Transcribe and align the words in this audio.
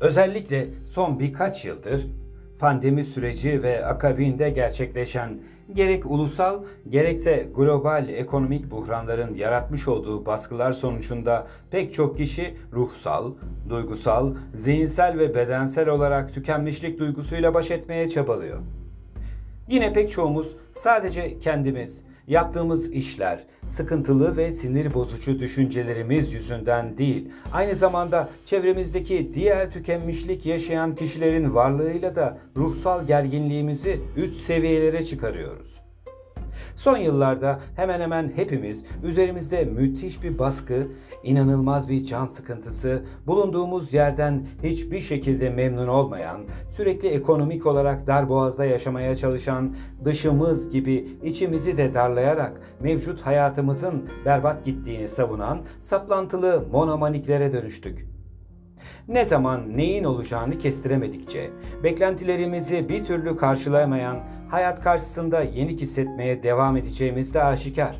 Özellikle 0.00 0.66
son 0.84 1.20
birkaç 1.20 1.64
yıldır 1.64 2.06
pandemi 2.58 3.04
süreci 3.04 3.62
ve 3.62 3.86
akabinde 3.86 4.50
gerçekleşen 4.50 5.40
gerek 5.74 6.10
ulusal 6.10 6.64
gerekse 6.88 7.46
global 7.56 8.08
ekonomik 8.08 8.70
buhranların 8.70 9.34
yaratmış 9.34 9.88
olduğu 9.88 10.26
baskılar 10.26 10.72
sonucunda 10.72 11.46
pek 11.70 11.94
çok 11.94 12.16
kişi 12.16 12.54
ruhsal, 12.72 13.32
duygusal, 13.68 14.34
zihinsel 14.54 15.18
ve 15.18 15.34
bedensel 15.34 15.88
olarak 15.88 16.34
tükenmişlik 16.34 16.98
duygusuyla 16.98 17.54
baş 17.54 17.70
etmeye 17.70 18.08
çabalıyor. 18.08 18.58
Yine 19.70 19.92
pek 19.92 20.10
çoğumuz 20.10 20.56
sadece 20.72 21.38
kendimiz, 21.38 22.04
yaptığımız 22.28 22.88
işler, 22.88 23.46
sıkıntılı 23.66 24.36
ve 24.36 24.50
sinir 24.50 24.94
bozucu 24.94 25.40
düşüncelerimiz 25.40 26.32
yüzünden 26.32 26.96
değil, 26.98 27.30
aynı 27.52 27.74
zamanda 27.74 28.28
çevremizdeki 28.44 29.32
diğer 29.34 29.70
tükenmişlik 29.70 30.46
yaşayan 30.46 30.94
kişilerin 30.94 31.54
varlığıyla 31.54 32.14
da 32.14 32.38
ruhsal 32.56 33.06
gerginliğimizi 33.06 34.00
üst 34.16 34.40
seviyelere 34.40 35.04
çıkarıyoruz. 35.04 35.89
Son 36.76 36.96
yıllarda 36.96 37.58
hemen 37.76 38.00
hemen 38.00 38.32
hepimiz 38.36 38.84
üzerimizde 39.04 39.64
müthiş 39.64 40.22
bir 40.22 40.38
baskı, 40.38 40.88
inanılmaz 41.24 41.88
bir 41.88 42.04
can 42.04 42.26
sıkıntısı, 42.26 43.02
bulunduğumuz 43.26 43.94
yerden 43.94 44.46
hiçbir 44.62 45.00
şekilde 45.00 45.50
memnun 45.50 45.88
olmayan, 45.88 46.40
sürekli 46.68 47.08
ekonomik 47.08 47.66
olarak 47.66 48.06
dar 48.06 48.28
boğazda 48.28 48.64
yaşamaya 48.64 49.14
çalışan, 49.14 49.74
dışımız 50.04 50.68
gibi 50.68 51.08
içimizi 51.22 51.76
de 51.76 51.94
darlayarak 51.94 52.60
mevcut 52.80 53.20
hayatımızın 53.20 54.08
berbat 54.24 54.64
gittiğini 54.64 55.08
savunan 55.08 55.64
saplantılı 55.80 56.64
monomaniklere 56.72 57.52
dönüştük. 57.52 58.19
Ne 59.08 59.24
zaman 59.24 59.76
neyin 59.76 60.04
olacağını 60.04 60.58
kestiremedikçe, 60.58 61.50
beklentilerimizi 61.84 62.88
bir 62.88 63.04
türlü 63.04 63.36
karşılayamayan 63.36 64.26
hayat 64.50 64.80
karşısında 64.80 65.42
yenik 65.42 65.80
hissetmeye 65.80 66.42
devam 66.42 66.76
edeceğimiz 66.76 67.34
de 67.34 67.44
aşikar. 67.44 67.96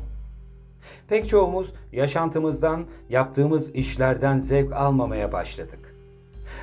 Pek 1.07 1.27
çoğumuz 1.27 1.73
yaşantımızdan, 1.91 2.87
yaptığımız 3.09 3.69
işlerden 3.69 4.37
zevk 4.37 4.73
almamaya 4.73 5.31
başladık. 5.31 6.00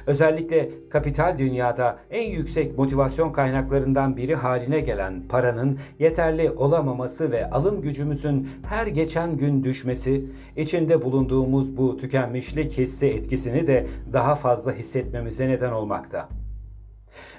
Özellikle 0.06 0.70
kapital 0.90 1.38
dünyada 1.38 1.98
en 2.10 2.30
yüksek 2.30 2.78
motivasyon 2.78 3.32
kaynaklarından 3.32 4.16
biri 4.16 4.34
haline 4.34 4.80
gelen 4.80 5.28
paranın 5.28 5.78
yeterli 5.98 6.50
olamaması 6.50 7.32
ve 7.32 7.50
alım 7.50 7.82
gücümüzün 7.82 8.48
her 8.68 8.86
geçen 8.86 9.36
gün 9.36 9.64
düşmesi, 9.64 10.24
içinde 10.56 11.02
bulunduğumuz 11.02 11.76
bu 11.76 11.96
tükenmişlik 11.96 12.78
hissi 12.78 13.06
etkisini 13.06 13.66
de 13.66 13.86
daha 14.12 14.34
fazla 14.34 14.72
hissetmemize 14.72 15.48
neden 15.48 15.72
olmakta. 15.72 16.28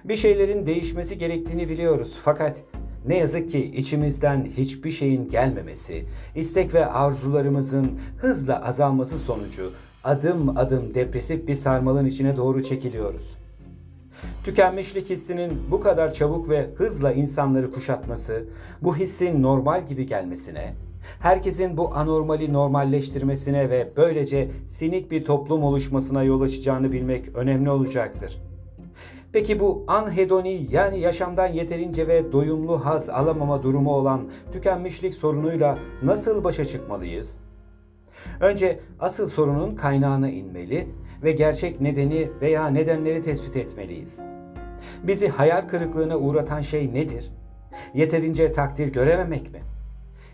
Bir 0.04 0.16
şeylerin 0.16 0.66
değişmesi 0.66 1.18
gerektiğini 1.18 1.70
biliyoruz 1.70 2.20
fakat 2.24 2.64
ne 3.08 3.18
yazık 3.18 3.50
ki 3.50 3.72
içimizden 3.72 4.48
hiçbir 4.58 4.90
şeyin 4.90 5.30
gelmemesi, 5.30 6.06
istek 6.36 6.74
ve 6.74 6.86
arzularımızın 6.86 8.00
hızla 8.18 8.66
azalması 8.66 9.18
sonucu 9.18 9.72
adım 10.04 10.58
adım 10.58 10.94
depresif 10.94 11.48
bir 11.48 11.56
sarmalın 11.56 12.06
içine 12.06 12.38
doğru 12.38 12.64
çekiliyoruz. 12.64 13.38
Tükenmişlik 14.44 15.10
hissinin 15.10 15.72
bu 15.72 15.80
kadar 15.80 16.14
çabuk 16.14 16.50
ve 16.50 16.70
hızla 16.76 17.12
insanları 17.12 17.72
kuşatması, 17.72 18.44
bu 18.82 18.96
hissin 18.96 19.44
normal 19.44 19.86
gibi 19.86 20.06
gelmesine, 20.06 20.74
herkesin 21.20 21.78
bu 21.78 21.96
anormali 21.96 22.54
normalleştirmesine 22.54 23.70
ve 23.70 23.92
böylece 23.98 24.50
sinik 24.68 25.12
bir 25.12 25.26
toplum 25.26 25.64
oluşmasına 25.64 26.24
yol 26.24 26.42
açacağını 26.42 26.92
bilmek 26.92 27.36
önemli 27.36 27.70
olacaktır. 27.70 28.42
Peki 29.34 29.60
bu 29.60 29.84
anhedoni 29.88 30.62
yani 30.72 31.00
yaşamdan 31.00 31.48
yeterince 31.48 32.08
ve 32.08 32.32
doyumlu 32.32 32.86
haz 32.86 33.10
alamama 33.10 33.64
durumu 33.64 33.94
olan 33.94 34.30
tükenmişlik 34.52 35.14
sorunuyla 35.14 35.80
nasıl 36.04 36.44
başa 36.44 36.66
çıkmalıyız? 36.66 37.38
Önce 38.40 38.80
asıl 39.00 39.28
sorunun 39.28 39.76
kaynağına 39.76 40.30
inmeli 40.30 40.88
ve 41.24 41.32
gerçek 41.32 41.82
nedeni 41.82 42.30
veya 42.42 42.68
nedenleri 42.68 43.22
tespit 43.22 43.58
etmeliyiz. 43.58 44.22
Bizi 45.04 45.28
hayal 45.28 45.62
kırıklığına 45.62 46.18
uğratan 46.18 46.62
şey 46.62 46.94
nedir? 46.94 47.32
Yeterince 47.94 48.52
takdir 48.52 48.88
görememek 48.88 49.54
mi? 49.54 49.60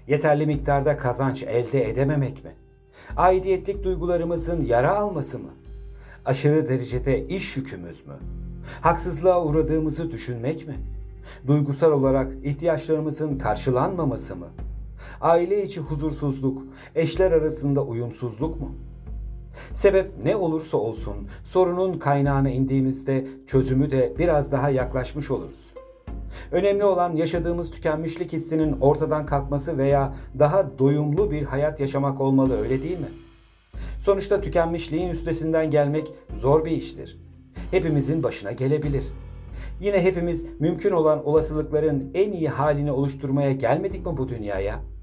Yeterli 0.08 0.46
miktarda 0.46 0.98
kazanç 0.98 1.44
elde 1.44 1.90
edememek 1.90 2.44
mi? 2.44 2.52
Aidiyetlik 3.18 3.84
duygularımızın 3.84 4.62
yara 4.62 4.96
alması 4.96 5.40
mı? 5.40 5.50
Aşırı 6.26 6.68
derecede 6.68 7.26
iş 7.26 7.58
yükümüz 7.58 8.06
mü? 8.06 8.14
Haksızlığa 8.82 9.46
uğradığımızı 9.46 10.12
düşünmek 10.12 10.68
mi? 10.68 10.76
Duygusal 11.48 11.92
olarak 11.92 12.32
ihtiyaçlarımızın 12.44 13.38
karşılanmaması 13.38 14.36
mı? 14.36 14.48
Aile 15.22 15.64
içi 15.64 15.82
huzursuzluk, 15.82 16.64
eşler 16.96 17.32
arasında 17.32 17.84
uyumsuzluk 17.84 18.62
mu? 18.62 18.76
Sebep 19.74 20.24
ne 20.24 20.36
olursa 20.36 20.78
olsun 20.78 21.16
sorunun 21.44 22.00
kaynağına 22.00 22.50
indiğimizde 22.50 23.28
çözümü 23.48 23.92
de 23.92 24.14
biraz 24.20 24.52
daha 24.52 24.70
yaklaşmış 24.70 25.32
oluruz. 25.32 25.74
Önemli 26.52 26.84
olan 26.84 27.16
yaşadığımız 27.16 27.72
tükenmişlik 27.72 28.34
hissinin 28.34 28.82
ortadan 28.82 29.26
kalkması 29.26 29.78
veya 29.78 30.14
daha 30.40 30.80
doyumlu 30.80 31.32
bir 31.32 31.44
hayat 31.44 31.80
yaşamak 31.80 32.22
olmalı 32.22 32.58
öyle 32.62 32.84
değil 32.84 33.00
mi? 33.00 33.10
Sonuçta 34.00 34.42
tükenmişliğin 34.42 35.10
üstesinden 35.10 35.72
gelmek 35.72 36.12
zor 36.36 36.66
bir 36.66 36.72
iştir. 36.72 37.20
Hepimizin 37.72 38.24
başına 38.24 38.52
gelebilir. 38.52 39.06
Yine 39.82 40.04
hepimiz 40.04 40.46
mümkün 40.60 40.92
olan 40.92 41.28
olasılıkların 41.28 42.12
en 42.14 42.32
iyi 42.32 42.50
halini 42.50 42.92
oluşturmaya 42.92 43.52
gelmedik 43.52 44.06
mi 44.06 44.18
bu 44.18 44.30
dünyaya? 44.30 44.95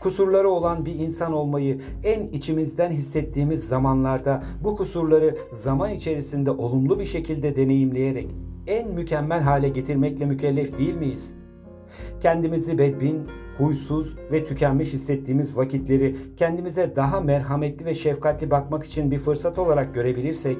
Kusurları 0.00 0.48
olan 0.48 0.86
bir 0.86 0.94
insan 0.94 1.32
olmayı 1.32 1.80
en 2.04 2.22
içimizden 2.22 2.90
hissettiğimiz 2.90 3.68
zamanlarda 3.68 4.42
bu 4.64 4.76
kusurları 4.76 5.36
zaman 5.52 5.90
içerisinde 5.90 6.50
olumlu 6.50 7.00
bir 7.00 7.04
şekilde 7.04 7.56
deneyimleyerek 7.56 8.30
en 8.66 8.88
mükemmel 8.88 9.40
hale 9.40 9.68
getirmekle 9.68 10.26
mükellef 10.26 10.78
değil 10.78 10.94
miyiz? 10.94 11.34
Kendimizi 12.20 12.78
bedbin, 12.78 13.28
huysuz 13.58 14.16
ve 14.32 14.44
tükenmiş 14.44 14.92
hissettiğimiz 14.92 15.56
vakitleri 15.56 16.16
kendimize 16.36 16.96
daha 16.96 17.20
merhametli 17.20 17.86
ve 17.86 17.94
şefkatli 17.94 18.50
bakmak 18.50 18.84
için 18.84 19.10
bir 19.10 19.18
fırsat 19.18 19.58
olarak 19.58 19.94
görebilirsek, 19.94 20.56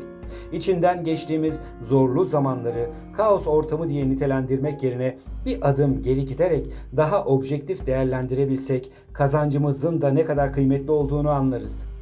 içinden 0.53 1.05
geçtiğimiz 1.05 1.61
zorlu 1.81 2.25
zamanları 2.25 2.91
kaos 3.13 3.47
ortamı 3.47 3.89
diye 3.89 4.09
nitelendirmek 4.09 4.83
yerine 4.83 5.17
bir 5.47 5.69
adım 5.69 6.03
geri 6.03 6.25
giderek 6.25 6.67
daha 6.97 7.25
objektif 7.25 7.87
değerlendirebilsek 7.87 8.91
kazancımızın 9.13 10.01
da 10.01 10.11
ne 10.11 10.25
kadar 10.25 10.53
kıymetli 10.53 10.91
olduğunu 10.91 11.31
anlarız.'' 11.31 11.94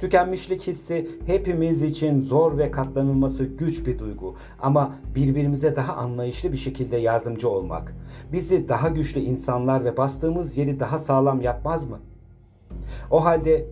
Tükenmişlik 0.00 0.66
hissi 0.66 1.08
hepimiz 1.26 1.82
için 1.82 2.20
zor 2.20 2.58
ve 2.58 2.70
katlanılması 2.70 3.44
güç 3.44 3.86
bir 3.86 3.98
duygu 3.98 4.34
ama 4.60 4.94
birbirimize 5.14 5.76
daha 5.76 5.92
anlayışlı 5.92 6.52
bir 6.52 6.56
şekilde 6.56 6.96
yardımcı 6.96 7.48
olmak 7.48 7.94
bizi 8.32 8.68
daha 8.68 8.88
güçlü 8.88 9.20
insanlar 9.20 9.84
ve 9.84 9.96
bastığımız 9.96 10.58
yeri 10.58 10.80
daha 10.80 10.98
sağlam 10.98 11.40
yapmaz 11.40 11.84
mı? 11.84 12.00
O 13.10 13.24
halde 13.24 13.66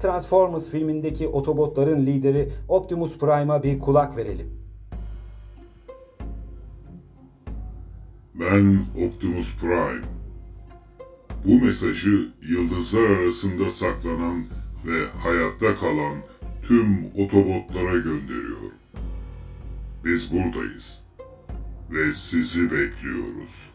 Transformers 0.00 0.70
filmindeki 0.70 1.28
otobotların 1.28 2.06
lideri 2.06 2.48
Optimus 2.68 3.18
Prime'a 3.18 3.62
bir 3.62 3.78
kulak 3.78 4.16
verelim. 4.16 4.60
Ben 8.34 8.86
Optimus 9.06 9.60
Prime. 9.60 10.04
Bu 11.46 11.64
mesajı 11.64 12.32
yıldızlar 12.42 13.10
arasında 13.10 13.70
saklanan 13.70 14.44
ve 14.86 15.06
hayatta 15.22 15.76
kalan 15.76 16.16
tüm 16.62 17.06
otobotlara 17.06 17.98
gönderiyorum. 17.98 18.74
Biz 20.04 20.32
buradayız 20.32 21.02
ve 21.90 22.12
sizi 22.12 22.70
bekliyoruz. 22.70 23.70